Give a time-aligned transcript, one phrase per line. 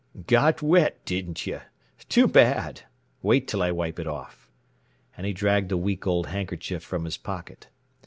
[0.25, 1.61] "Got wet, didn't you?
[2.09, 2.81] Too bad!
[3.21, 4.49] Wait till I wipe it off,"
[5.15, 7.67] and he dragged a week old handkerchief from his pocket.